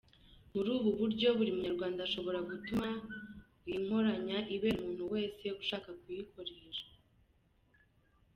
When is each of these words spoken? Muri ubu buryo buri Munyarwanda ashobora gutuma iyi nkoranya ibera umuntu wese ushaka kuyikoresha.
Muri 0.53 0.69
ubu 0.77 0.89
buryo 0.99 1.27
buri 1.37 1.51
Munyarwanda 1.55 1.99
ashobora 2.07 2.39
gutuma 2.49 2.87
iyi 3.67 3.77
nkoranya 3.85 4.37
ibera 4.55 4.77
umuntu 4.81 5.03
wese 5.13 5.45
ushaka 5.61 5.89
kuyikoresha. 6.01 6.85